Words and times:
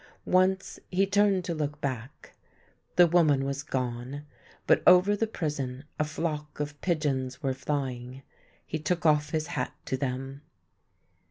Once 0.25 0.79
he 0.89 1.05
turned 1.05 1.45
to 1.45 1.53
look 1.53 1.79
back. 1.79 2.33
The 2.95 3.05
woman 3.05 3.45
was 3.45 3.61
gone, 3.61 4.25
but 4.65 4.81
over 4.87 5.15
the 5.15 5.27
prison 5.27 5.83
a 5.99 6.03
flock 6.03 6.59
of 6.59 6.81
pigeons 6.81 7.43
were 7.43 7.53
flying. 7.53 8.23
He 8.65 8.79
took 8.79 9.05
off 9.05 9.29
his 9.29 9.45
hat 9.53 9.75
to 9.85 9.97
them. 9.97 10.41